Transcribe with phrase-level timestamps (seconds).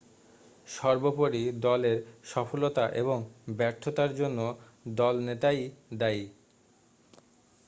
[0.67, 1.97] সর্বোপরি দলের
[2.23, 3.17] সফলতা এবং
[3.57, 4.39] ব্যর্থতার জন্য
[4.97, 5.59] দলনেতাই
[5.93, 6.23] দায়ী